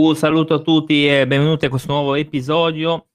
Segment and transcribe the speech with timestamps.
[0.00, 3.08] Un saluto a tutti e benvenuti a questo nuovo episodio.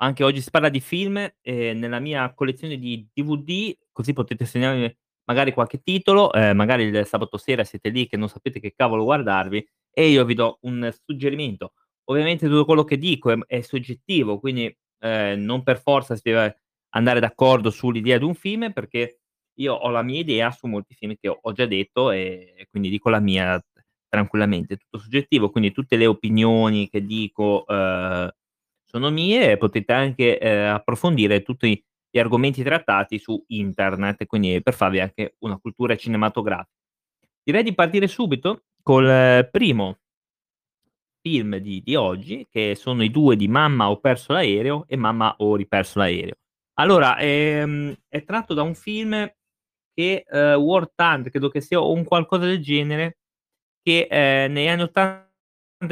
[0.00, 4.94] Anche oggi si parla di film, ehm, nella mia collezione di DVD, così potete segnarmi
[5.24, 9.04] magari qualche titolo, ehm, magari il sabato sera siete lì che non sapete che cavolo
[9.04, 11.72] guardarvi e io vi do un suggerimento.
[12.10, 16.60] Ovviamente tutto quello che dico è è soggettivo, quindi, ehm, non per forza si deve
[16.90, 19.20] andare d'accordo sull'idea di un film, perché
[19.60, 22.90] io ho la mia idea su molti film che ho ho già detto e quindi
[22.90, 23.58] dico la mia
[24.16, 28.30] tranquillamente, tutto soggettivo, quindi tutte le opinioni che dico, uhm,
[28.84, 35.00] sono mie potete anche, ehm, approfondire tutti gli argomenti trattati su internet, quindi per farvi
[35.00, 36.70] anche una cultura cinematografica.
[37.42, 39.98] Direi di partire subito col primo
[41.24, 45.34] film di di oggi, che sono i 2 di "Mamma ho perso l'aereo" e "Mamma
[45.38, 46.34] ho riperso l'aereo".
[46.74, 49.28] Allora, ehm, è tratto da un film
[49.94, 53.18] che, ehm, War Thunder credo che sia un qualcosa del genere,
[53.86, 55.24] che, ehm, negli anni '80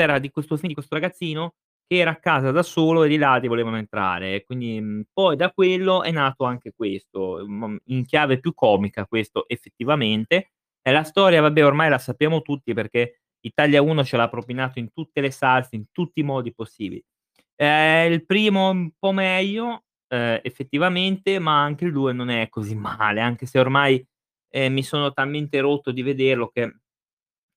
[0.02, 1.54] era di questo di questo ragazzino
[1.86, 5.52] che era a casa da solo e i ladri volevano entrare quindi, mhmm, poi da
[5.52, 7.40] quello è nato anche questo,
[7.86, 10.50] in chiave più comica questo effettivamente.
[10.82, 14.90] E la storia vabbè ormai la sappiamo tutti perché Italia 1 ce l'ha propinato in
[14.92, 17.02] tutte le salse, in tutti i modi possibili.
[17.56, 22.74] Ehm, il primo un po' meglio, ehm, effettivamente, ma anche il 2 non è così
[22.76, 24.04] male, anche se ormai,
[24.50, 26.76] ehm, mi sono talmente rotto di vederlo che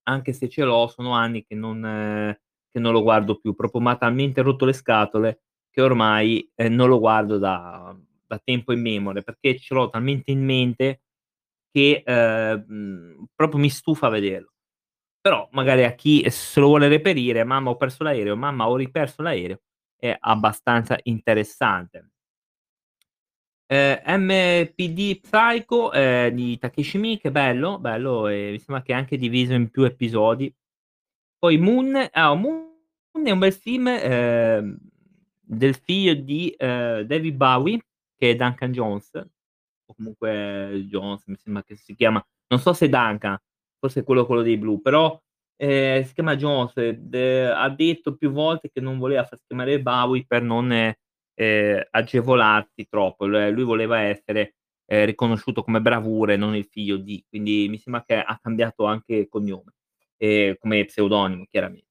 [0.08, 1.82] anche se ce l'ho sono anni che non
[2.72, 3.56] che non lo guardo più.
[3.56, 5.42] Proprio m'ha talmente rotto le scatole
[5.72, 7.96] che ormai, ehm, non lo guardo da
[8.28, 11.02] da tempo immemore, perché ce l'ho talmente in mente
[11.72, 14.52] che, ehm, mhmm, proprio mi stufa vederlo.
[15.22, 19.22] Però magari a chi se lo vuole reperire, "Mamma ho perso l'aereo", "Mamma ho riperso
[19.24, 19.62] l'aereo",
[19.98, 22.12] è abbastanza interessante.
[23.70, 29.18] Ehm, MPD Psycho, ehm, di Takashi Miike, bello, bello e mi sembra che è anche
[29.18, 30.54] diviso in più episodi.
[31.38, 32.66] Poi Moon ah, Moon
[33.26, 34.78] è un bel film, ehm,
[35.42, 37.80] del figlio di, ehm, David Bowie,
[38.18, 42.88] che è Duncan Jones, o comunque Jones mi sembra che si chiama, non so se
[42.90, 43.38] Duncan,
[43.80, 45.20] forse è quello quello dei blu, però,
[45.58, 50.26] ehm, si chiama Jones ed ha detto più volte che non voleva farsi chiamare Bowie
[50.28, 50.72] per non,
[51.38, 53.28] ehm, agevolarsi troppo.
[53.28, 54.56] L lui voleva essere,
[54.88, 58.86] ehm, riconosciuto come bravura e non il figlio di, quindi mi sembra che ha cambiato
[58.86, 59.74] anche cognome,
[60.18, 61.88] ehm, come pseudonimo chiaramente.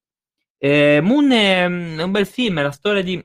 [0.59, 3.23] Ehm, Moon è mhmm, è un bel film, è la storia di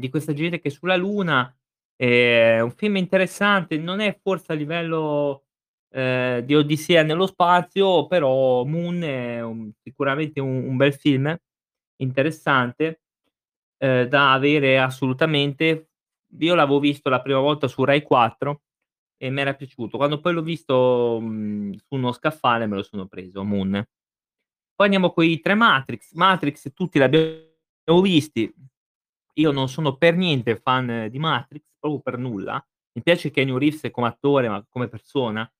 [0.00, 1.54] di questa gente che è sulla luna,
[1.96, 5.44] è un film interessante, non è forse a livello,
[5.92, 11.36] ehm, di Odissea nello spazio, però Moon è un sicuramente un un bel film
[11.98, 13.02] interessante,
[13.80, 15.88] ehm, da avere assolutamente.
[16.38, 18.62] Io l'avevo visto la prima volta su Rai 4
[19.18, 19.96] e m'era piaciuto.
[19.98, 23.72] Quando poi l'ho visto, mhmm, su uno scaffale me lo sono preso Moon.
[24.74, 26.12] Poi andiamo coi 3 Matrix.
[26.14, 28.52] Matrix tutti l'abbiamo visti.
[29.34, 32.64] Io non sono per niente fan di Matrix, proprio per nulla.
[32.92, 35.50] Mi piace Keanu Reeves come attore, ma come persona,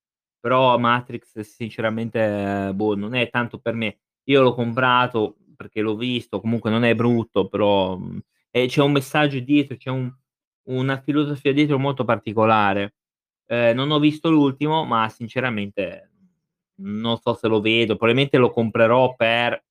[0.41, 4.01] però Matrix sinceramente, boh, non è tanto per me.
[4.25, 8.19] Io l'ho comprato perché l'ho visto, comunque non è brutto, però, mhmm,
[8.51, 10.11] e c'è un messaggio dietro, c'è un
[10.71, 12.95] una filosofia dietro molto particolare.
[13.47, 16.11] Ehm, non ho visto l'ultimo, ma sinceramente
[16.83, 19.63] non so se lo vedo, probabilmente lo comprerò per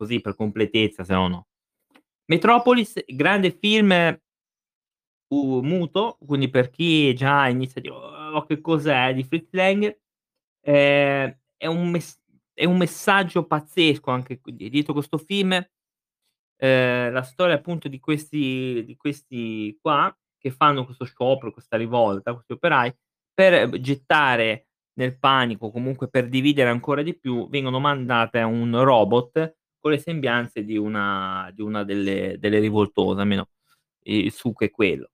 [0.00, 1.46] così per completezza, se no no.
[2.26, 3.92] Metropolis, grande film
[5.30, 9.98] u muto, quindi per chi già inizia a dire: "Oh, che cos'è?" Di Fritz Lang,
[10.62, 12.17] ehm, è un mess
[12.58, 15.52] è un messaggio pazzesco anche dietro questo film,
[16.56, 22.32] ehm, la storia appunto di questi di questi qua, che fanno questo sciopero, questa rivolta,
[22.34, 22.92] questi operai,
[23.32, 29.56] per gettare nel panico, comunque per dividere ancora di più, vengono mandate a un robot
[29.78, 33.48] con le sembianze di una di una delle delle rivoltose, almeno
[34.04, 35.10] il succo è quello.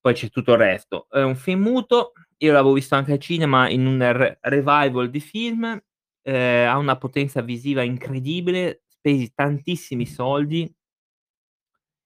[0.00, 1.06] Poi c'è tutto il resto.
[1.08, 5.20] È un film muto, io l'avevo visto anche al cinema in un re revival di
[5.20, 5.80] film,
[6.22, 10.72] ehm, ha una potenza visiva incredibile, spesi tantissimi soldi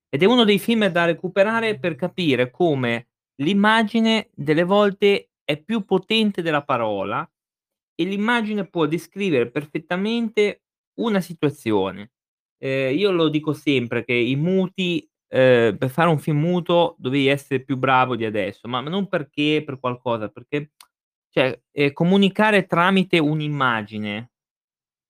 [0.09, 3.09] ed è uno dei film da recuperare per capire come
[3.43, 7.29] l'immagine delle volte è più potente della parola
[7.95, 10.63] e l'immagine può descrivere perfettamente
[11.01, 12.13] una situazione.
[12.59, 17.27] Ehm, io lo dico sempre che i muti ehm, per fare un film muto dovevi
[17.29, 20.73] essere più bravo di adesso, ma non perché per qualcosa, perché
[21.37, 24.31] cioè, ehm, comunicare tramite un'immagine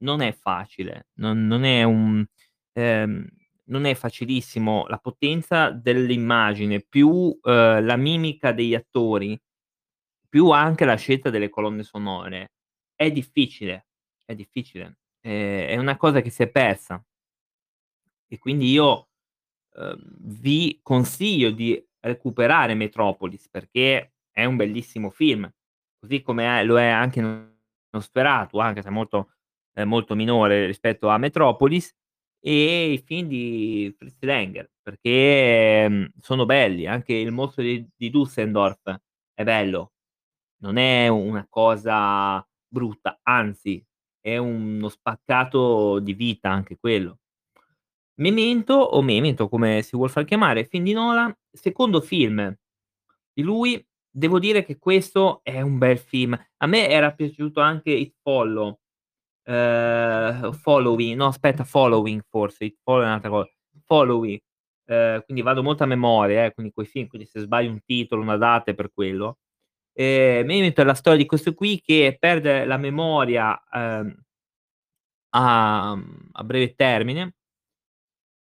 [0.05, 2.25] non è facile, non non è un
[2.75, 3.27] ehm,
[3.67, 4.87] non è facilissimo.
[4.89, 9.39] La potenza dell'immagine più, uhm, la mimica degli attori,
[10.29, 12.53] più anche la scelta delle colonne sonore,
[12.97, 13.89] è difficile,
[14.27, 14.99] è difficile.
[15.23, 17.03] Ehm, è una cosa che si è persa.
[18.33, 19.09] E quindi io,
[19.77, 25.51] uhm, vi consiglio di recuperare Metropolis, perché è un bellissimo film,
[26.07, 27.21] così come è lo è anche
[27.91, 29.31] Nosferatu, anche se molto
[29.73, 31.95] è molto minore rispetto a Metropolis,
[32.41, 36.87] e i film di Fritz Lang, perché, mhmm, sono belli.
[36.87, 38.97] Anche Il mostro di di Düsseldorf
[39.35, 39.93] è bello,
[40.63, 43.85] non è una cosa brutta, anzi
[44.21, 47.19] è uno spaccato di vita anche quello.
[48.19, 52.55] Memento o Memento, come si vuol far chiamare, film di Nolan, secondo film
[53.33, 53.85] di lui,
[54.17, 56.39] devo dire che questo è un bel film.
[56.59, 58.79] A me era piaciuto anche It Follow,
[59.45, 63.51] ehm, Following, no aspetta Following forse, It Follow è un'altra cosa.
[63.87, 64.41] Following,
[64.87, 68.23] ehm, quindi vado molto a memoria, eh, quindi coi film, quindi se sbaglio un titolo,
[68.23, 69.39] una data è per quello.
[69.95, 74.23] Ehm, Memento è la storia di questo qui che perde la memoria, ehm
[75.35, 75.93] a
[76.33, 77.33] a breve termine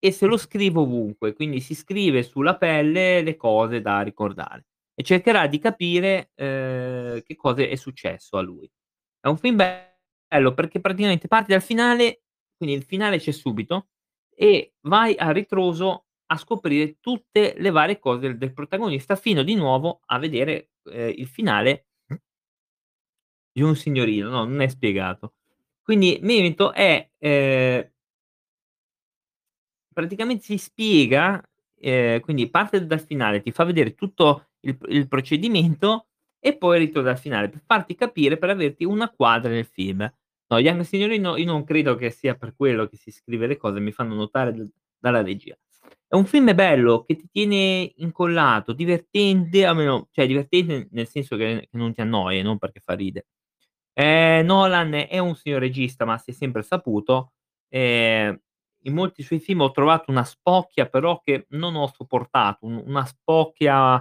[0.03, 4.65] e se lo scrive ovunque, quindi si scrive sulla pelle le cose da ricordare
[5.01, 8.71] e cercherà di capire, ehm, che cosa è successo a lui.
[9.21, 12.23] È un film bello perché praticamente parti dal finale,
[12.59, 13.89] quindi il finale c'è subito,
[14.35, 19.55] e vai a ritroso a scoprire tutte le varie cose del del protagonista, fino di
[19.55, 21.87] nuovo a vedere, ehm, il finale
[23.57, 25.35] di un signorino, no, non è spiegato.
[25.83, 27.91] Quindi Memento è, ehm
[29.93, 31.43] praticamente si spiega,
[31.81, 36.07] ehm, quindi parte dal finale, ti fa vedere tutto il il procedimento
[36.39, 40.01] e poi ritorna al finale, per farti capire, per averti una quadra del film.
[40.49, 43.81] No, Young Signorino io non credo che sia per quello che si scrive le cose,
[43.81, 44.69] mi fanno notare d
[44.99, 45.57] dalla regia.
[46.09, 51.69] È un film bello che ti tiene incollato, divertente, almeno cioè divertente nel senso che
[51.71, 53.27] che non ti annoia, non perché fa ride.
[53.95, 57.33] Ehm, Nolan è un signor regista, ma si è sempre saputo,
[57.71, 58.39] ehm,
[58.85, 63.05] in molti suoi film ho trovato una spocchia però che non ho sopportato, un una
[63.07, 63.97] spocchia,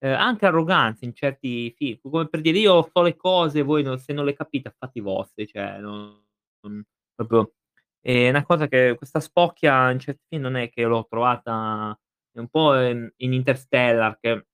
[0.00, 3.96] ehm, anche arroganza in certi film, come per dire: "Io so le cose, voi no
[3.98, 6.22] se non le capite fatti vostri", cioè non
[6.62, 6.84] non
[7.14, 7.52] proprio
[8.00, 11.98] è una cosa che questa spocchia in certi film non è che l'ho trovata
[12.38, 14.46] un po', ehm, in Interstellar che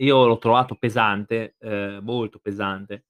[0.00, 3.06] io l'ho trovato pesante, ehm, molto pesante,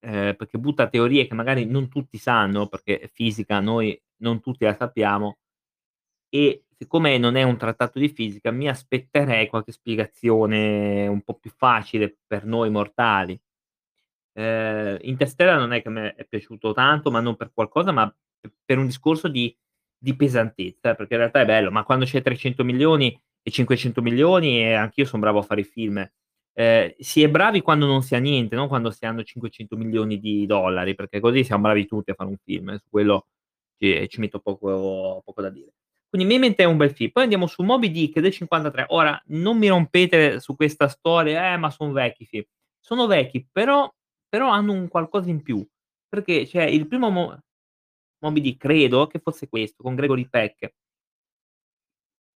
[0.00, 4.74] ehm, perché butta teorie che magari non tutti sanno, perché fisica noi non tutti la
[4.74, 5.36] sappiamo
[6.28, 11.50] e siccome non è un trattato di fisica, mi aspetterei qualche spiegazione un po' più
[11.56, 13.38] facile per noi mortali.
[14.34, 18.12] Ehm, Interstellar non è che me è piaciuto tanto, ma non per qualcosa, ma
[18.64, 19.54] per un discorso di
[19.98, 25.06] di pesantezza, perché in realtà è bello, ma quando c'è 300.000.000 e 500.000.000 e anch'io
[25.06, 26.06] son bravo a fare i film.
[26.54, 30.44] Ehm, si è bravi quando non si ha niente, non quando si hanno 500.000.000 di
[30.46, 33.26] dollari, perché così siam bravi tutti a fare un film, eh, su quello
[33.78, 35.72] ci ci metto poco poco da dire.
[36.08, 37.10] Quindi Memento è un bel film.
[37.10, 38.86] Poi andiamo su Moby Dick del '53.
[38.88, 42.44] Ora non mi rompete su questa storia: "Eh, ma son vecchi film".
[42.80, 43.90] Sono vecchi, però
[44.28, 45.66] però hanno un qualcosa in più,
[46.08, 47.38] perché c'è il primo Mo
[48.20, 50.72] Moby Dick, credo che fosse questo, con Gregory Peck.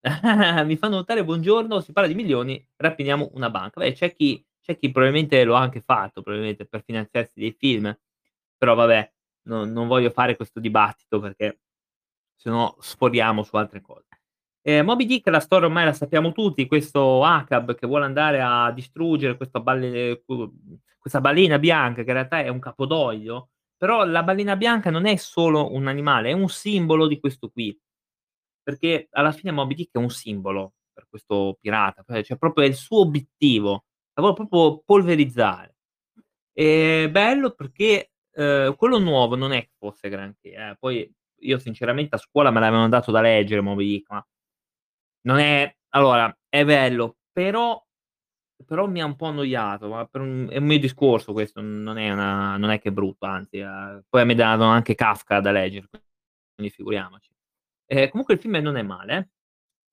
[0.65, 3.80] Mi fanno notare: "Buongiorno, si parla di milioni, rapiniamo una banca".
[3.81, 7.94] Beh, c'è chi c'è chi probabilmente lo ha anche fatto, probabilmente per finanziarsi dei film,
[8.57, 9.13] però vabbè,
[9.50, 11.60] non non voglio fare questo dibattito perché
[12.36, 14.07] se no sforiamo su altre cose.
[14.62, 18.71] Ehm, Moby Dick la storia ormai la sappiamo tutti, questo Ahab che vuole andare a
[18.71, 20.23] distruggere questa balle
[21.00, 25.16] questa balena bianca che in realtà è un capodoglio, però la balena bianca non è
[25.16, 27.78] solo un animale, è un simbolo di questo qui.
[28.64, 32.68] Perché alla fine Moby Dick è un simbolo per questo pirata, cioè cioè proprio è
[32.68, 35.76] il suo obiettivo, la vuole proprio polverizzare.
[36.54, 42.16] Ehm, bello perché, ehm, quello nuovo non è che fosse granché, eh, poi io sinceramente
[42.16, 44.26] a scuola me l'avevano dato da leggere Moby Dick, ma
[45.26, 47.84] non è allora è bello, però
[48.66, 52.12] però mi ha un po' annoiato, ma un è un mio discorso questo, non è
[52.12, 55.88] una non è che è brutto, anzi, ehm, poi mi davano anche Kafka da leggere,
[56.56, 57.31] quindi figuriamoci.
[57.88, 59.28] Ehm, comunque il film non è male, eh.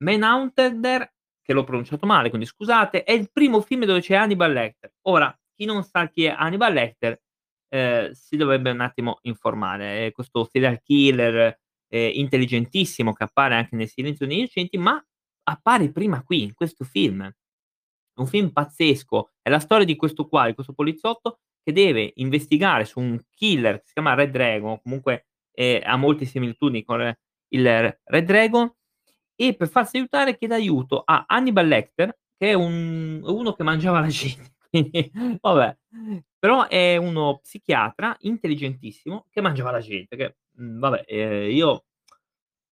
[0.05, 1.12] Manhunter,
[1.43, 4.93] che l'ho pronunciato male, quindi scusate, è il primo film dove c'è Hannibal Lecter.
[5.09, 7.21] Ora, chi non sa chi è Hannibal Lecter,
[7.68, 10.06] ehm, si dovrebbe un attimo informare.
[10.06, 11.58] È questo serial killer,
[11.88, 15.02] ehm, intelligentissimo che appare anche nel Silenzio degli innocenti, ma
[15.44, 17.30] appare prima qui, in questo film.
[18.18, 22.85] Un film pazzesco, è la storia di questo qua, di questo poliziotto che deve investigare
[22.85, 27.14] su un killer che si chiama Red Dragon, comunque, ehm, ha molte similitudini con
[27.49, 28.73] il Red Dragon
[29.37, 34.00] e per farsi aiutare chiede aiuto a Hannibal Lecter che è un uno che mangiava
[34.00, 34.55] la gente,
[35.40, 35.76] Vabbè.
[36.38, 41.85] Però è uno psichiatra intelligentissimo che mangiava la gente, che, mhmm, vabbè, ehm, io,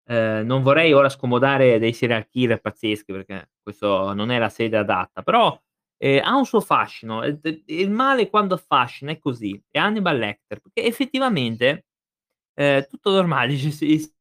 [0.07, 4.77] ehm, non vorrei ora scomodare dei serial killer pazzeschi, perché questo non è la sede
[4.79, 5.59] adatta, però,
[5.99, 10.85] ehm, ha un suo fascino, il male quando affascina è così, è Hannibal Lecter, perché
[10.85, 11.87] effettivamente,
[12.55, 14.13] ehm, tutto normale, s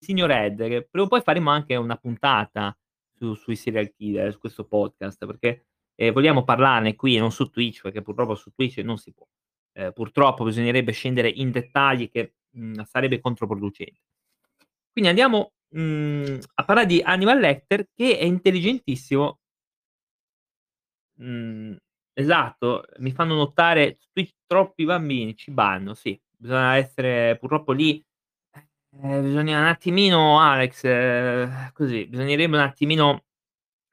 [0.00, 2.76] signor Ed, che prima o poi faremo anche una puntata
[3.16, 5.66] su sui serial killer, su questo podcast, perché,
[6.06, 9.26] ehm, vogliamo parlarne qui e non su Twitch, perché purtroppo su Twitch non si può.
[9.74, 14.00] Ehm, purtroppo bisognerebbe scendere in dettagli che, mhmm, sarebbe controproducente.
[14.92, 19.36] Quindi andiamo, mhmm, a parlare di Hannibal Lecter che è intelligentissimo
[21.18, 21.76] Mhmm,
[22.14, 26.18] esatto, mi fanno notare Twitch troppi bambini, ci banno, sì.
[26.36, 28.02] Bisogna essere purtroppo lì
[29.02, 33.24] ehm, bisogna un attimino Alex, ehm, così, bisognerebbe un attimino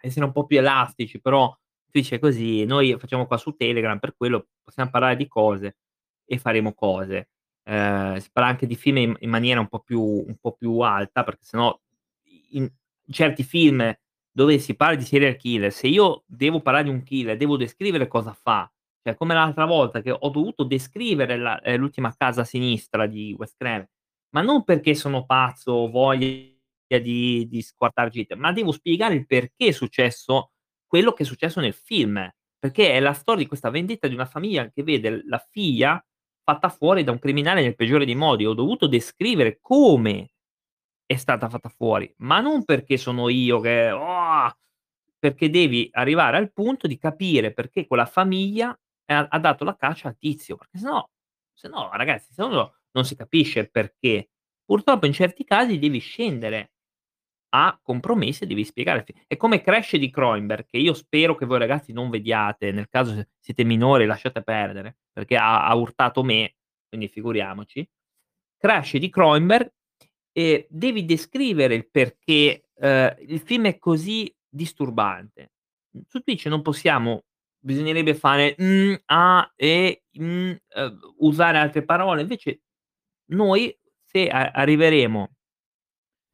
[0.01, 1.55] essere un po' più elastici, però
[1.91, 5.77] È così, noi facciamo qua su Telegram, per quello possiam parlare di cose
[6.25, 7.29] e faremo cose.
[7.63, 10.79] Ehm, si parla anche di film in in maniera un po' più un po' più
[10.79, 11.81] alta, perché se no
[12.25, 12.69] i in
[13.11, 13.91] certi film
[14.31, 18.07] dove si parla di serial killer, se io devo parlare di un killer, devo descrivere
[18.07, 22.43] cosa fa, cioè come l'altra volta che ho dovuto descrivere la ehm, L'ultima casa a
[22.45, 23.87] sinistra di Wes Craven,
[24.35, 26.27] ma non perché sono pazzo, ho voglia
[27.01, 30.51] di di squartar gente, ma devo spiegare il perché è successo
[30.89, 32.29] quello che è successo nel film,
[32.59, 36.03] perché è la storia di questa vendetta di una famiglia che vede la figlia
[36.43, 38.45] fatta fuori da un criminale nel peggiore dei modi.
[38.47, 40.31] Ho dovuto descrivere come
[41.05, 44.51] è stata fatta fuori, ma non perché sono io che "Oh!"
[45.19, 48.69] perché devi arrivare al punto di capire perché quella famiglia
[49.07, 51.09] ha ha dato la caccia al tizio, perché se no
[51.53, 54.29] se no ragazzi, se no non si capisce perché.
[54.65, 56.73] Purtroppo in certi casi devi scendere
[57.51, 61.59] a compromessi e devi spiegare è come Crash di Cronenberg, che io spero che voi
[61.59, 66.55] ragazzi non vediate, nel caso siete minori lasciate perdere, perché ha ha urtato me,
[66.87, 67.87] quindi figuriamoci.
[68.57, 69.71] Crash di Cronenberg,
[70.33, 75.51] e devi descrivere il perché, ehm, il film è così disturbante.
[76.07, 77.23] Su Twitch non possiamo
[77.61, 82.61] bisognerebbe fare: "Mhmm, ah, eh, mhmm", ehm, usare altre parole, invece
[83.31, 83.75] noi
[84.05, 85.29] se a arriveremo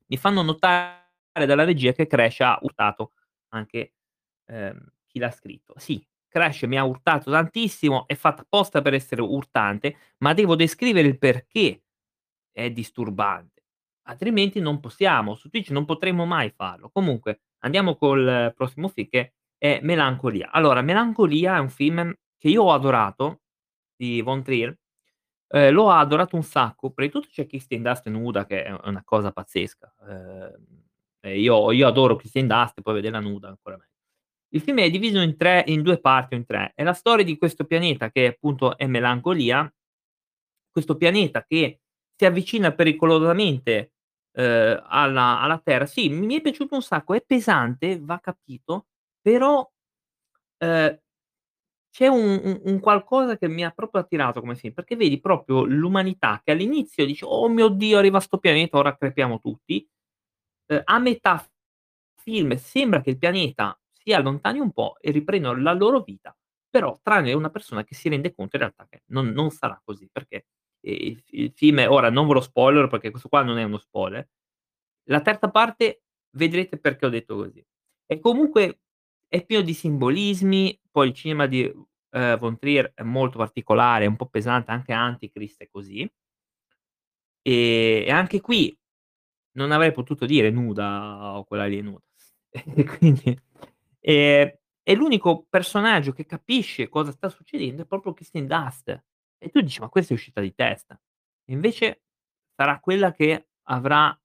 [0.09, 1.04] mi fanno notare
[1.45, 3.11] dalla regia che Crash ha urtato
[3.49, 3.93] anche,
[4.45, 5.73] ehm, chi l'ha scritto.
[5.77, 11.07] Sì, Crash mi ha urtato tantissimo, è fatta apposta per essere urtante, ma devo descrivere
[11.07, 11.83] il perché
[12.51, 13.63] è disturbante,
[14.03, 16.89] altrimenti non possiamo, su Twitch non potremo mai farlo.
[16.89, 20.51] Comunque andiamo col prossimo film che è Melancolia.
[20.51, 23.41] Allora, Melancolia è un film che io ho adorato
[23.95, 24.77] di Von Trier,
[25.49, 29.03] ehm, l'ho adorato un sacco, prima di tutto c'è Kristen Dunst nuda che è una
[29.03, 30.84] cosa pazzesca, ehm,
[31.25, 33.87] e io io adoro Kristen Dunst, poi vederla nuda ancora me
[34.55, 36.71] il film è diviso in 3 in 2 parti in 3.
[36.75, 39.69] È la storia di questo pianeta che appunto è Melancolia,
[40.71, 41.79] questo pianeta che
[42.15, 43.93] si avvicina pericolosamente,
[44.33, 45.85] ehm, alla alla Terra.
[45.85, 48.87] Sì, mi è piaciuto un sacco, è pesante, va capito,
[49.21, 49.67] però,
[50.59, 50.99] ehm,
[51.91, 55.65] c'è un un un qualcosa che mi ha proprio attirato come film, perché vedi proprio
[55.65, 59.87] l'umanità che all'inizio dice: "Oh mio Dio, arriva 'sto pianeta, ora crepiamo tutti."
[60.69, 61.45] Ehm, a metà
[62.21, 66.35] film sembra che il pianeta si allontani un po' e riprendono la loro vita,
[66.69, 70.09] però tranne una persona che si rende conto in realtà che non non sarà così,
[70.11, 70.45] perché,
[70.81, 73.77] ehm, il il film ora non ve lo spoilero perché questo qua non è uno
[73.77, 74.27] spoiler.
[75.09, 76.03] La terza parte
[76.37, 77.63] vedrete perché ho detto così.
[78.07, 78.79] E comunque
[79.27, 81.63] è pieno di simbolismi, poi il cinema di,
[82.11, 86.09] ehm, Von Trier è molto particolare, è un po' pesante, anche Antichrist è così.
[87.47, 88.75] E anche qui
[89.55, 92.03] non avrei potuto dire nuda o quella lì è nuda.
[92.77, 93.37] E quindi
[93.99, 94.53] ehm,
[94.87, 98.89] e l'unico personaggio che capisce cosa sta succedendo è proprio Kristen Dunst.
[99.37, 100.99] E tu dici: "Ma questa è uscita di testa."
[101.45, 102.03] E invece
[102.55, 104.17] sarà quella che avrà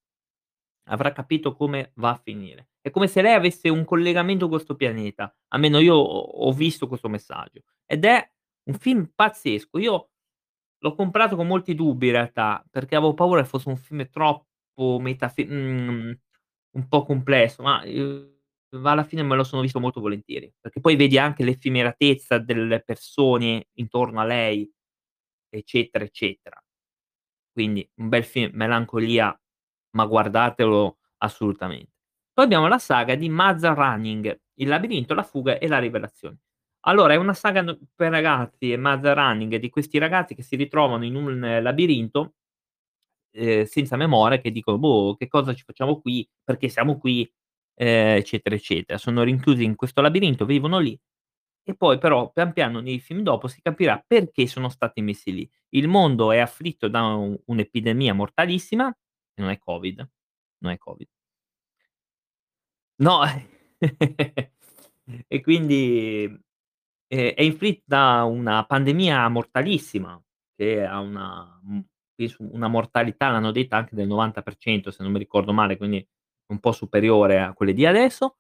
[0.89, 2.71] avrà capito come va a finire.
[2.81, 7.09] È come se lei avesse un collegamento con 'sto pianeta, almeno io ho visto questo
[7.09, 7.63] messaggio.
[7.87, 8.31] Ed è
[8.65, 9.79] un film pazzesco.
[9.79, 10.11] Io
[10.79, 14.47] l'ho comprato con molti dubbi in realtà, perché avevo paura che fosse un film troppo
[14.99, 16.19] metafi mhmm,
[16.77, 17.83] un po' complesso, ma,
[18.77, 22.81] ma alla fine me lo sono visto molto volentieri, perché poi vedi anche l'effemeratezza delle
[22.83, 24.71] persone intorno a lei,
[25.51, 26.63] eccetera, eccetera.
[27.53, 29.37] Quindi un bel film, Melancolia,
[29.97, 31.91] ma guardatelo assolutamente.
[32.33, 36.39] Poi abbiamo la saga di Maze Running, Il labirinto, la fuga e la rivelazione.
[36.87, 37.63] Allora è una saga
[37.95, 42.37] per ragazzi, Maze Running, di questi ragazzi che si ritrovano in un labirinto,
[43.33, 46.29] ehm, senza memoria, che dicono: "Boh, che cosa ci facciamo qui?
[46.45, 47.31] Perché siamo qui?"
[47.77, 48.99] Ehm, eccetera, eccetera.
[48.99, 50.99] Sono rinchiusi in questo labirinto, vivono lì
[51.65, 55.51] E poi però pian piano nei film dopo si capirà perché sono stati messi lì.
[55.71, 58.89] Il mondo è afflitto da u un'epidemia mortalissima,
[59.35, 60.09] e non è Covid,
[60.59, 61.07] non è Covid.
[62.99, 63.23] No,
[65.29, 66.25] e quindi,
[67.09, 70.21] ehm, è inflitta una pandemia mortalissima
[70.57, 71.61] che ha una
[72.29, 76.07] penso una mortalità, l'hanno detta anche del 90% se non mi ricordo male, quindi
[76.49, 78.35] un po' superiore a quelle di adesso.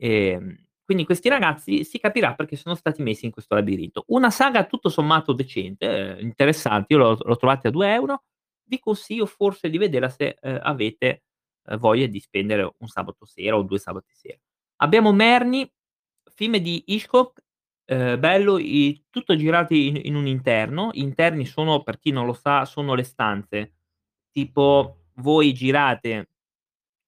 [0.00, 0.54] Ehm,
[0.84, 4.04] quindi questi ragazzi si capirà perché sono stati messi in questo labirinto.
[4.08, 8.24] Una saga tutto sommato decente, ehm, interessante, io l'ho l'ho trovati a 2 €,
[8.68, 11.22] vi consiglio forse di vederla se, ehm, avete,
[11.66, 14.38] ehm, voglia di spendere un sabato sera o 2 sabati sera.
[14.82, 15.72] Abbiamo Marnie,
[16.34, 17.42] film di Hitchcock,
[17.86, 20.90] ehm, bello, i tutto girati in in un interno.
[20.94, 23.74] Interni sono, per chi non lo sa, sono le stanze.
[24.32, 26.30] Tipo voi girate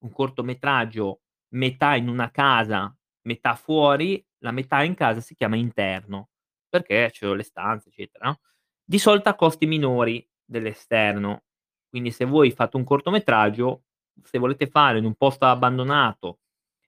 [0.04, 1.22] un cortometraggio
[1.54, 6.30] metà in una casa, metà fuori, la metà in casa si chiama interno,
[6.68, 8.36] perché sono le stanze, eccetera,
[8.84, 11.44] di solito a costi minori dell'esterno.
[11.88, 13.84] Quindi se voi fate un cortometraggio,
[14.22, 16.40] se volete fare in un posto abbandonato,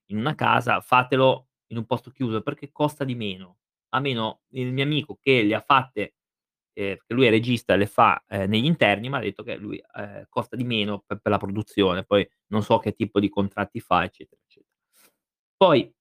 [0.07, 3.57] in una casa, fatelo in un posto chiuso perché costa di meno.
[3.91, 6.15] Almeno il mio amico che le ha fatte
[6.75, 10.25] ehm, perché lui è regista le fa, ehm, negli interni, m'ha detto che lui, ehm,
[10.29, 14.05] costa di meno pe per la produzione, poi non so che tipo di contratti fa,
[14.05, 14.71] eccetera, eccetera.
[15.57, 15.93] Poi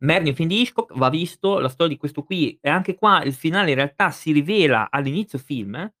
[0.00, 3.32] Marnie, un film Hitchcock, va visto, la storia di questo qui e anche qua il
[3.34, 5.92] finale in realtà si rivela all'inizio film,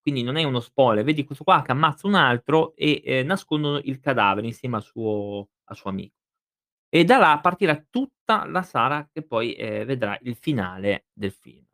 [0.00, 3.78] quindi non è uno spoiler, vedi questo qua che ammazza un altro e, ehm, nascondono
[3.84, 6.14] il cadavere insieme al suo al suo amico.
[6.96, 11.66] E da là partirà tutta la saga che poi, ehm, vedrà il finale del film.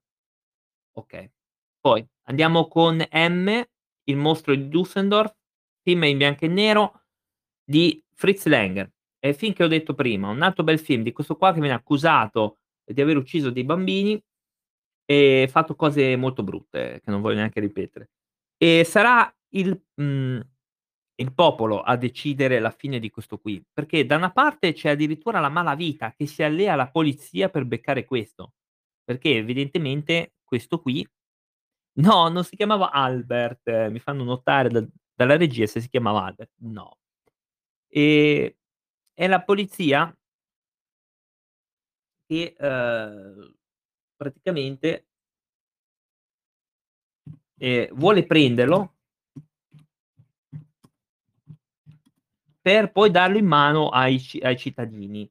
[0.97, 1.31] Okay.
[1.79, 3.63] Poi andiamo con M,
[4.05, 5.35] Il mostro di Düsseldorf,
[5.83, 7.03] film in bianco e nero
[7.63, 8.91] di Fritz Lang.
[9.19, 11.61] È il film che ho detto prima, un altro bel film di questo qua che
[11.61, 14.21] viene accusato di aver ucciso dei bambini
[15.05, 18.11] e fatto cose molto brutte, che non voglio neanche ripetere.
[18.57, 20.41] E sarà il mhmm,
[21.21, 25.41] il popolo a decidere la fine di questo qui, perché da una parte c'è addirittura
[25.41, 28.55] la malavita che si allea alla polizia per beccare questo,
[29.05, 31.07] perché evidentemente questo qui
[32.01, 34.89] no, non si chiamava Albert, mi fanno notare dal
[35.21, 36.97] dalla regia se si chiamava Albert, no.
[37.91, 38.51] Ehm,
[39.15, 40.15] è la polizia
[42.31, 43.53] che, uhm,
[44.17, 45.05] praticamente
[47.59, 48.95] ehm, vuole prenderlo
[52.61, 55.31] per poi darlo in mano ai ai cittadini.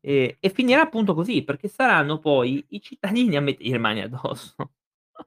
[0.00, 4.54] E e finirà appunto così, perché saranno poi i cittadini a mettergli le mani addosso.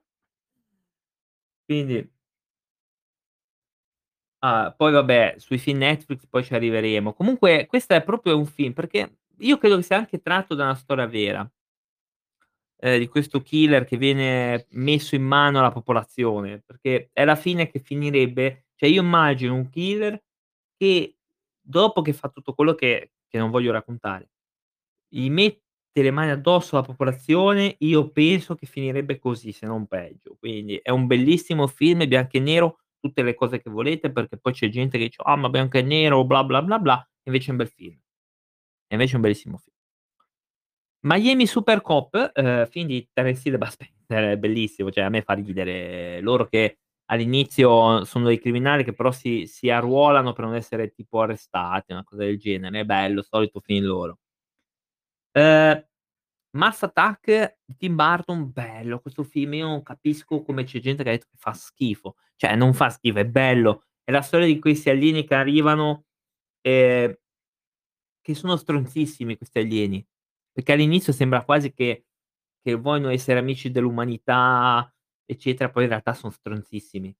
[1.68, 2.08] Quindi
[4.42, 7.14] Ah, poi vabbè, sui film Netflix poi ci arriveremo.
[7.14, 10.74] Comunque questo è proprio un film perché io credo che sia anche tratto da una
[10.74, 11.48] storia vera.
[12.80, 17.70] Ehm, di questo killer che viene messo in mano alla popolazione, perché è la fine
[17.70, 20.22] che finirebbe cioè io immagino un killer
[20.76, 21.16] che
[21.60, 24.30] dopo che fa tutto quello che che non voglio raccontare,
[25.08, 25.62] gli mette
[26.02, 30.36] le mani addosso alla popolazione, io penso che finirebbe così, se non peggio.
[30.38, 34.52] Quindi è un bellissimo film bianco e nero, tutte le cose che volete, perché poi
[34.52, 37.50] c'è gente che dice: "Ah, ma bianco e nero, bla bla bla bla", invece è
[37.52, 37.98] un bel film.
[38.88, 39.74] E invece è un bellissimo film.
[41.04, 45.34] Miami Super Cop, ehm, film di Terence Hill Spencer, è bellissimo, cioè a me fa
[45.34, 50.90] ridere loro che all'inizio sono dei criminali che però si si arruolano per non essere
[50.92, 52.80] tipo arrestati, una cosa del genere.
[52.80, 54.18] È bello, solito film loro.
[55.34, 55.84] Ehm,
[56.56, 61.10] Mars Attack di Tim Burton, bello questo film, io non capisco come c'è gente che
[61.10, 62.16] ha detto che fa schifo.
[62.36, 63.84] Cioè non fa schifo, è bello.
[64.04, 66.04] È la storia di questi alieni che arrivano,
[66.62, 67.16] ehm
[68.26, 70.04] che sono stronzissimi questi alieni,
[70.50, 72.06] perché all'inizio sembra quasi che
[72.60, 74.92] che vogliono essere amici dell'umanità,
[75.26, 77.14] eccetera, poi in realtà son stronzissimi.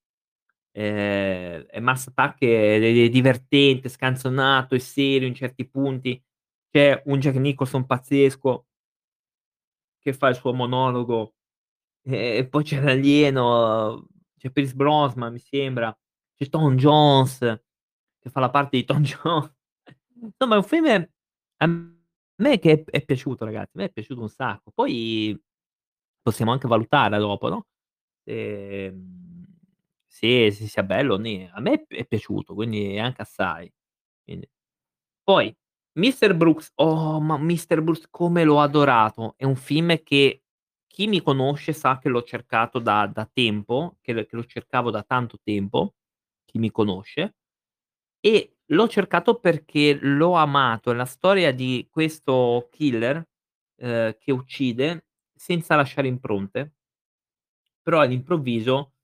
[0.73, 6.23] Ehm, e Mars Attack è è divertente, scanzonato, è serio in certi punti.
[6.71, 8.65] C'è un Jack Nicholson pazzesco
[9.99, 11.35] che fa il suo monologo,
[12.03, 15.97] e e poi c'è l'alieno, c'è Pierce Brosnan mi sembra,
[16.37, 17.39] c'è Tom Jones
[18.21, 19.53] che fa la parte di Tom Jones.
[20.23, 20.87] Insomma è un film
[21.59, 21.67] a
[22.43, 24.71] me che è è piaciuto ragazzi, a me è piaciuto un sacco.
[24.75, 25.41] Poi
[26.23, 27.67] possiamo anche valutare dopo, no,
[28.27, 29.47] ehm,
[30.07, 33.73] se se sia bello ne a me è è piaciuto, quindi anche assai.
[34.25, 34.49] Quindi
[35.25, 35.55] poi
[35.95, 36.35] Mr.
[36.37, 37.83] Brooks, oh ma Mr.
[37.83, 39.35] Brooks come l'ho adorato.
[39.37, 40.43] È un film che
[40.87, 45.03] chi mi conosce sa che l'ho cercato da da tempo, che che lo cercavo da
[45.03, 45.95] tanto tempo,
[46.45, 47.37] chi mi conosce,
[48.21, 53.25] e L'ho cercato perché l'ho amato, è la storia di questo killer,
[53.77, 56.76] ehm, che uccide senza lasciare impronte
[57.87, 58.95] però all'improvviso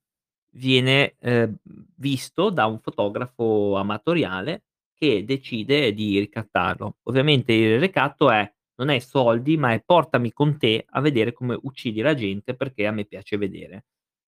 [0.57, 1.55] viene, ehm,
[1.97, 6.97] visto da un fotografo amatoriale che decide di ricattarlo.
[7.03, 11.57] Ovviamente il ricatto è non è soldi, ma è portami con te a vedere come
[11.63, 13.85] uccidi la gente perché a me piace vedere.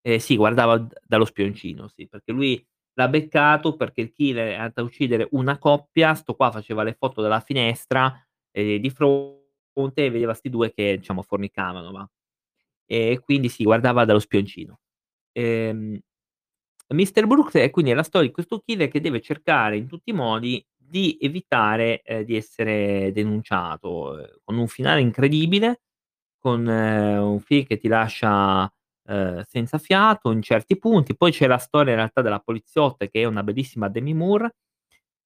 [0.02, 4.54] Eh sì, guardava d dallo spioncino, sì, perché lui l'ha beccato perché il killer è
[4.56, 8.12] andato a uccidere una coppia, 'sto qua faceva le foto dalla finestra,
[8.52, 12.08] ehm, di fronte e vedeva 'sti 2 che diciamo fornicavano, va.
[12.90, 14.78] E quindi sì, guardava dallo spioncino.
[15.32, 15.98] Ehm,
[16.94, 20.14] Mister Brooks è quindi la storia di questo killer che deve cercare in tutti i
[20.14, 25.82] modi di evitare, ehm, di essere denunciato, ehm, con un finale incredibile,
[26.38, 28.70] con un film che ti lascia,
[29.08, 31.16] ehm, senza fiato in certi punti.
[31.16, 34.56] Poi c'è la storia in realtà della poliziotta che è una bellissima Demi Moore,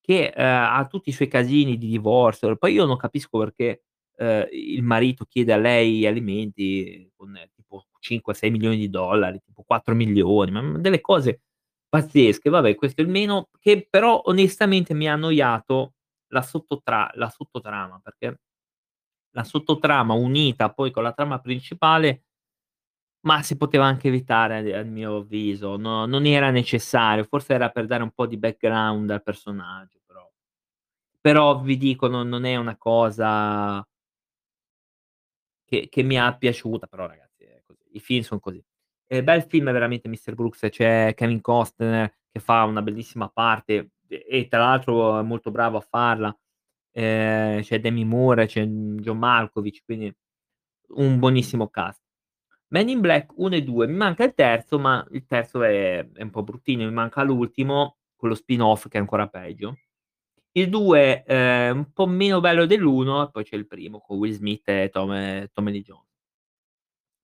[0.02, 2.56] che, ehm, ha tutti i suoi casini di divorzio.
[2.56, 3.84] Poi io non capisco perché,
[4.18, 10.62] ehm, il marito chiede a lei alimenti con tipo 5, 6.000.000 $, tipo 4.000.000, ma,
[10.62, 11.42] mhmm, delle cose
[11.88, 12.50] pazzesche.
[12.50, 15.94] Vabbè, questo è il meno, che però onestamente mi ha annoiato
[16.32, 18.40] la sottotra la sottotrama, perché
[19.34, 22.22] la sottotrama unita poi con la trama principale
[23.24, 27.86] ma si poteva anche evitare a mio avviso, no non era necessario, forse era per
[27.86, 30.30] dare un po' di background al personaggio, però
[31.20, 33.86] però vi dico non non è una cosa
[35.68, 37.46] che che mi ha piaciuta, però ragazzi
[37.92, 38.62] i film son così.
[39.06, 44.46] Ehm, bel film veramente Mister Brooks, c'è Kevin Costner che fa una bellissima parte e
[44.48, 46.36] tra l'altro è molto bravo a farla.
[46.92, 50.14] Ehm, c'è Demi Moore, c'è, John Malkovich, quindi
[50.96, 52.02] un buonissimo cast.
[52.68, 56.22] Men in Black 1 e 2, mi manca il terzo, ma il terzo è è
[56.22, 59.76] un po' bruttino, mi manca l'ultimo, quello spin-off che è ancora peggio.
[60.58, 64.32] Il 2 è un po' meno bello dell'1 e poi c'è il primo con Will
[64.32, 66.04] Smith e Tome Tommy Lee Jones.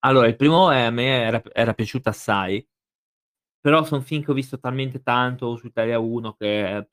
[0.03, 2.65] Allora il primo, ehm, a me era era piaciuto assai,
[3.59, 6.87] però son film che ho visto talmente tanto su Italia 1 che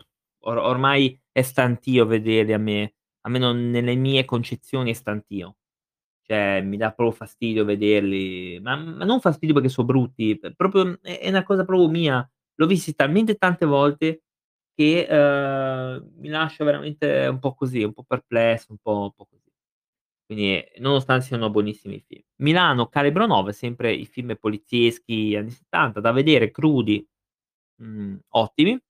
[0.44, 2.94] or ormai è stantio vederli a me.
[3.22, 5.56] A me non nelle mie concezioni è stantio.
[6.22, 11.18] Cioè mi dà proprio fastidio vederli, ma ma non fastidio perché so brutti, proprio è
[11.20, 12.28] è una cosa proprio mia.
[12.56, 14.24] L'ho visti talmente tante volte
[14.74, 19.26] che, uhm, mi lascia veramente un po' così, un po' perplesso, un po' un po'
[19.26, 19.40] così.
[20.26, 22.22] Quindi nonostante siano buonissimi i film.
[22.42, 27.06] Milano Calibro 9, sempre i film polizieschi anni '70 da vedere crudi,
[27.82, 28.80] mhmm, ottimi.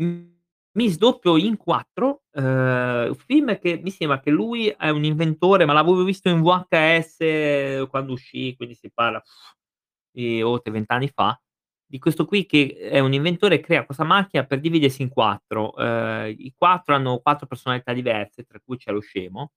[0.00, 5.72] Mi sdoppio in 4, uhm, film che mi sembra che lui è un inventore, ma
[5.72, 9.20] l'avevo visto in VHS quando uscì, quindi si parla
[10.10, 11.40] di oltre 20 anni fa,
[11.88, 15.72] di questo qui che è un inventore e crea questa macchina per dividersi in 4.
[15.76, 19.50] Uhm, i 4 hanno 4 personalità diverse, tra cui c'è lo scemo.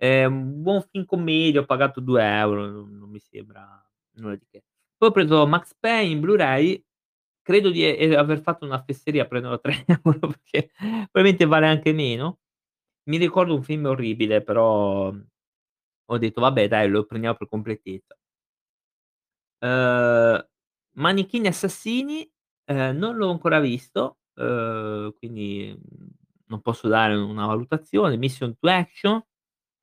[0.00, 3.80] È un buon film commedia, ho pagato 2 €, non non mi sembra
[4.16, 4.64] nulla di che.
[4.96, 6.82] Poi ho preso Max Payne in Blu-ray,
[7.42, 10.70] credo di aver fatto una fesseria a prenderlo a 3 € perché
[11.10, 12.38] probabilmente vale anche meno.
[13.04, 15.12] Mi ricordo un film orribile, però
[16.06, 18.16] ho detto: "Vabbè dai, lo prendiamo per completezza".
[19.62, 20.42] Uhm,
[20.96, 22.30] Manichini Assassini,
[22.66, 26.06] ehm, non l'ho ancora visto, uhm, quindi, mhmm,
[26.48, 28.16] non posso dare una valutazione.
[28.18, 29.22] Mission to Action,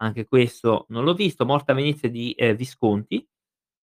[0.01, 1.45] anche questo non l'ho visto.
[1.45, 3.27] Morte a Venezia di, ehm, Visconti,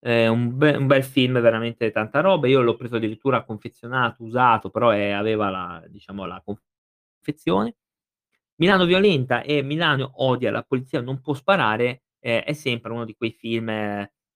[0.07, 2.47] un be un bel film, veramente tanta roba.
[2.49, 6.41] Io l'ho preso addirittura confezionato, usato, però, ehm, aveva la diciamo la
[7.21, 7.77] confezione.
[8.57, 13.15] Milano violenta e Milano odia, la polizia non può sparare, ehm, è sempre uno di
[13.17, 13.69] quei film,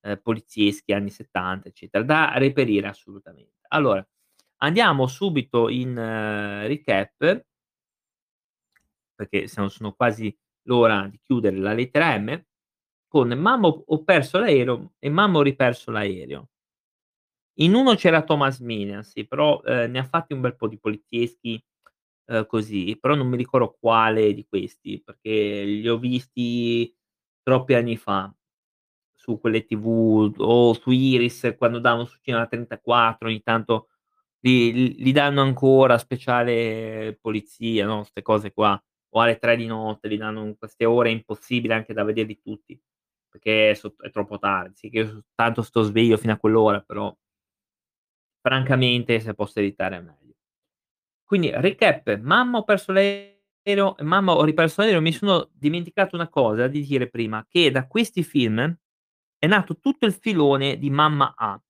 [0.00, 3.54] ehm, polizieschi anni '70 eccetera, da reperire assolutamente.
[3.68, 4.06] Allora,
[4.58, 7.44] andiamo subito in recap
[9.14, 12.42] perché siamo sono quasi l'ora di chiudere la lettera M,
[13.08, 16.48] con "Mamma ho perso l'aereo" e "Mamma ho riperso l'aereo".
[17.58, 20.78] In uno c'era Thomas Milian, sì, però, ehm, ne ha fatti un bel po' di
[20.78, 21.62] polizieschi,
[22.26, 26.94] uhm, così, però non mi ricordo quale di questi, perché li ho visti
[27.42, 28.32] troppi anni fa
[29.20, 33.88] su quelle TV o su Iris quando davano su Cinema 34 ogni tanto
[34.40, 40.08] li li danno ancora, speciale polizia, no, 'ste cose qua, o alle 3 di notte
[40.08, 42.80] li danno in queste ore, è impossibile anche da vederli tutti,
[43.28, 44.74] perché so è troppo tardi.
[44.76, 47.14] Sì che io tanto sto sveglio fino a quell'ora, però
[48.44, 50.34] francamente se posso evitare è meglio.
[51.24, 56.68] Quindi recap: "Mamma ho perso l'aereo" "Mamma ho riperso l'aereo", mi sono dimenticato una cosa
[56.68, 58.76] di dire prima, che da questi film
[59.40, 61.60] è nato tutto il filone di Mamma ha.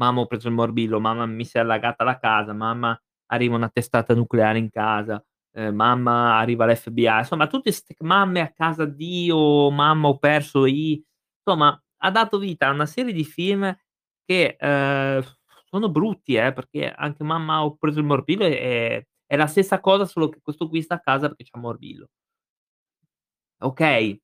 [0.00, 2.98] "Mamma ho preso il morbillo", "Mamma mi si è allagata la casa", "Mamma
[3.32, 8.52] arriva una testata nucleare in casa, ehm, mamma arriva l'FBI, insomma tutte 'ste mamme a
[8.52, 11.02] casa addio, mamma ho perso i
[11.46, 13.74] insomma ha dato vita a una serie di film
[14.26, 15.22] che, ehm,
[15.66, 20.04] sono brutti eh, perché anche mamma ho preso il morbillo è è la stessa cosa
[20.04, 22.08] solo che questo qui sta a casa perché c'ha il morbillo.
[23.62, 24.20] Okay.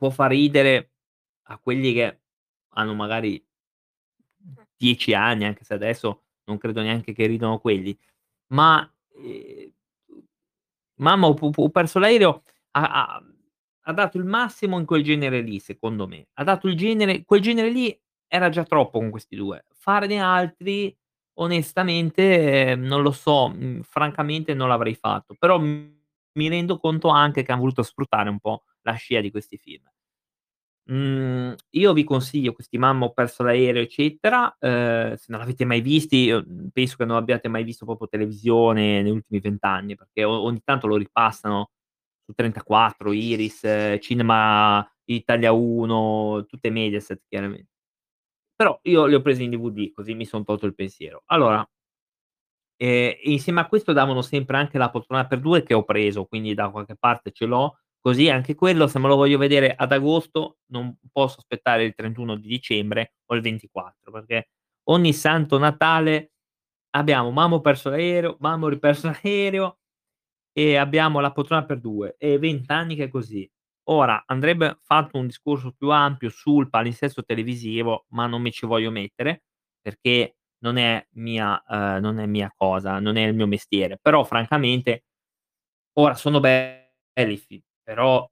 [0.00, 0.89] Può far ridere
[1.50, 2.20] a quelli che
[2.74, 3.44] hanno magari
[4.76, 7.96] 10 anni, anche se adesso non credo neanche che ridano quelli,
[8.48, 9.72] ma, ehm,
[11.00, 12.82] mamma ho ho perso l'aereo ha
[13.16, 13.24] ha
[13.86, 16.28] ha dato il massimo in quel genere lì, secondo me.
[16.34, 19.66] Ha dato il genere quel genere lì era già troppo con questi 2.
[19.74, 20.96] Farne altri
[21.40, 25.98] onestamente, non lo so, mhmm, francamente non l'avrei fatto, però, mhmm,
[26.34, 29.84] mi rendo conto anche che han voluto sfruttare un po' la scia di questi film.
[30.90, 35.80] Mhmm, io vi consiglio questi Mamma ho perso l'aereo, eccetera, ehm, se non l'avete mai
[35.82, 40.24] visti, mhmm, penso che non abbiate mai visto proprio televisione negli ultimi 20 anni, perché
[40.24, 41.70] ogni tanto lo ripassano
[42.24, 43.62] su 34, Iris,
[44.00, 47.64] Cinema Italia 1, tutte Mediaset chiaramen
[48.56, 51.22] però io li ho presi in DVD, così mi son tolto il pensiero.
[51.26, 51.66] Allora
[52.82, 56.54] ehm, insieme a questo davano sempre anche La poltrona per 2 che ho preso, quindi
[56.54, 60.58] da qualche parte ce l'ho, così anche quello se me lo voglio vedere ad agosto
[60.66, 64.50] non posso aspettare il 31 di dicembre o il 24, perché
[64.90, 66.32] ogni santo Natale
[66.90, 69.78] abbiamo Mamma perso l'aereo, Mamma riperso l'aereo
[70.52, 72.16] e abbiamo La poltrona per 2.
[72.18, 73.48] È 20 anni che è così.
[73.90, 78.90] Ora andrebbe fatto un discorso più ampio sul palinsesto televisivo, ma non mi ci voglio
[78.90, 79.44] mettere,
[79.80, 83.98] perché non è mia ehm, non è mia cosa, non è il mio mestiere.
[84.00, 85.04] Però francamente
[85.94, 87.36] ora sono belli
[87.82, 88.28] però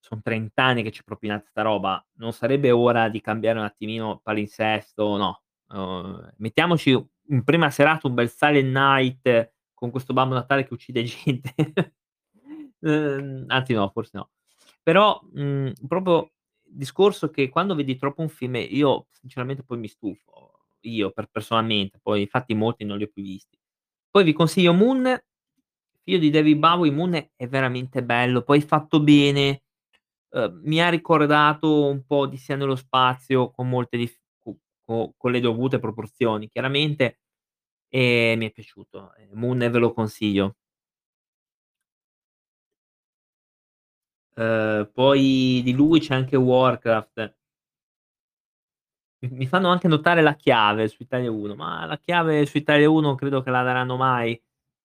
[0.00, 4.20] son 30 anni che ci propinate 'sta roba, non sarebbe ora di cambiare un attimino
[4.22, 5.42] palinsesto, no.
[5.68, 6.90] Uhm, mettiamoci
[7.28, 11.54] in prima serata un bel Silent Night con questo Babbo Natale che uccide gente.
[12.80, 14.30] Uhm, anzi no, forse no.
[14.82, 16.32] Però, mhmm, proprio
[16.64, 21.98] discorso che quando vedi troppo un film io sinceramente poi mi stufo, io per personalmente,
[22.02, 23.58] poi infatti molti non li ho più visti.
[24.10, 25.18] Poi vi consiglio Moon,
[26.04, 29.62] figlio di David Bowie, Moon è veramente bello, poi fatto bene,
[30.30, 35.32] uhm, mi ha ricordato un po' Odissea nello spazio con molte dif co co con
[35.32, 37.20] le dovute proporzioni chiaramente,
[37.88, 39.12] e mi è piaciuto.
[39.34, 40.54] Moon ve lo consiglio.
[44.36, 47.34] Uhm, poi di lui c'è anche Warcraft.
[49.22, 53.08] Mi fanno anche notare La chiave su Italia 1, ma La chiave su Italia 1
[53.08, 54.40] non credo che la daranno mai.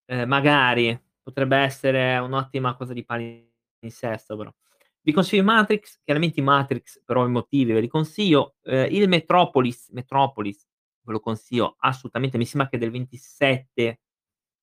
[0.07, 4.53] Ehm, magari, potrebbe essere un'ottima cosa di palinsesto però.
[5.01, 9.89] Vi consiglio Matrix, chiaramente i Matrix per ovvi motivi ve li consiglio, ehm, il Metropolis
[9.91, 10.67] Metropolis
[11.01, 14.01] ve lo consiglio assolutamente, mi sembra che del '27,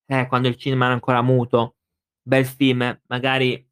[0.07, 1.77] eh, quando il cinema era ancora muto.
[2.23, 3.69] Bel film, magari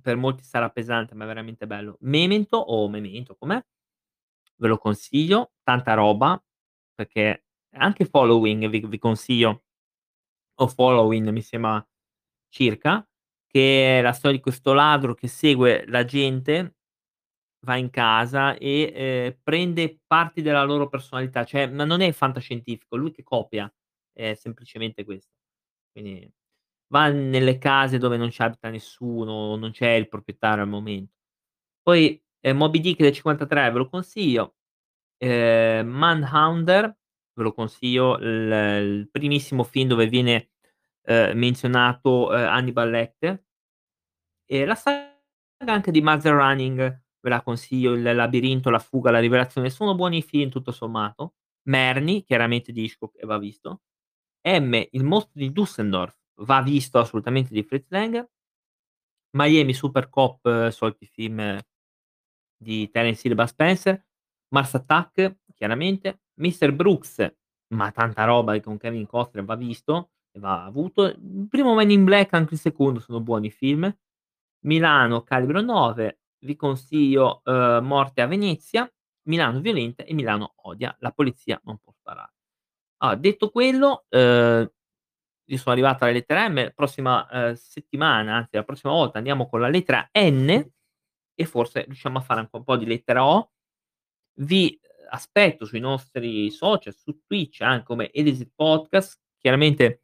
[0.00, 1.96] per molti sarà pesante, ma è veramente bello.
[2.00, 3.60] Memento o Memento, com'è?
[4.56, 6.40] Ve lo consiglio, tanta roba,
[6.94, 7.44] perché
[7.76, 9.64] anche Following vi vi consiglio,
[10.56, 11.84] o Following mi sembra
[12.52, 13.06] circa,
[13.48, 16.76] che è la storia di questo ladro che segue la gente,
[17.66, 22.96] va in casa e, ehm, prende parti della loro personalità, cioè ma non è fantascientifico,
[22.96, 23.72] lui che copia,
[24.12, 25.32] è semplicemente questo.
[25.92, 26.30] Quindi
[26.88, 31.14] va nelle case dove non ci abita nessuno, non c'è il proprietario al momento.
[31.82, 34.56] Poi, ehm, Moby Dick del '53 ve lo consiglio,
[35.18, 36.84] ehm, Manhunter
[37.34, 38.26] ve lo consiglio, il
[39.02, 40.50] il primissimo film dove viene,
[41.04, 43.44] ehm, menzionato, ehm, Hannibal Lecter.
[44.46, 45.10] E la saga
[45.66, 46.76] anche di Maze Running
[47.20, 51.34] ve la consiglio, Il labirinto, La fuga, La rivelazione, sono buoni film tutto sommato.
[51.68, 53.82] Marnie, chiaramente di Hitchcock e va visto.
[54.42, 58.28] M, Il mostro di Düsseldorf, va visto assolutamente di Fritz Lang.
[59.36, 61.58] Miami Super Cop, soliti film
[62.56, 64.04] di Terence Hill Spencer.
[64.48, 66.22] Mars Attack, chiaramente.
[66.40, 67.34] Mister Brooks,
[67.74, 71.04] ma tanta roba con Kevin Costner va visto va avuto.
[71.06, 73.94] Il primo Men in Black, anche il secondo sono buoni film.
[74.66, 78.90] Milano Calibro 9, vi consiglio, uhm, Morte a Venezia,
[79.28, 82.32] Milano violenta e Milano odia, la polizia non può sparare.
[82.98, 84.70] Allora detto quello, uhm,
[85.46, 89.60] io sono arrivato alla lettera M, prossima, uhm, settimana, anzi la prossima volta andiamo con
[89.60, 90.70] la lettera N
[91.34, 93.52] e forse riusciamo a fare anche un po' di lettera O.
[94.40, 94.78] Vi
[95.10, 99.20] aspetto sui nostri social, su Twitch, anche come Edysit Podcast.
[99.38, 100.01] Chiaramente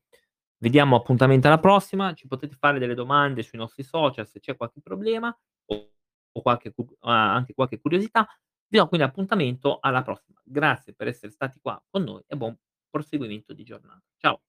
[0.58, 4.56] vi diamo appuntamento alla prossima, ci potete fare delle domande sui nostri social se c'è
[4.56, 5.90] qualche problema o
[6.38, 8.26] o qualche anche qualche curiosità.
[8.68, 10.40] Vi do quindi appuntamento alla prossima.
[10.44, 12.56] Grazie per essere stati qua con noi e buon
[12.90, 14.02] proseguimento di giornata.
[14.18, 14.47] Ciao.